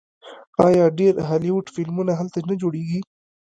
آیا 0.67 0.85
ډیر 0.99 1.13
هالیوډ 1.29 1.65
فلمونه 1.75 2.11
هلته 2.19 2.39
نه 2.49 2.55
جوړیږي؟ 2.61 2.99